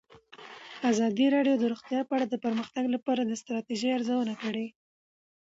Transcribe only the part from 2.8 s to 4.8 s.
لپاره د ستراتیژۍ ارزونه کړې.